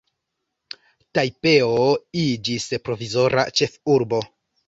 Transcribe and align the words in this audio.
Tajpeo 1.17 1.75
iĝis 2.23 2.65
provizora 2.89 3.47
ĉefurbo. 3.61 4.23